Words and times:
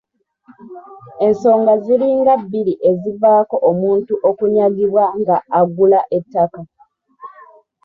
Ensonga 1.25 1.73
ziringa 1.83 2.33
bbiri 2.41 2.73
ezivaako 2.89 3.55
omuntu 3.69 4.13
okunyagibwa 4.29 5.03
nga 5.19 5.37
agula 5.59 5.99
ettaka. 6.17 6.61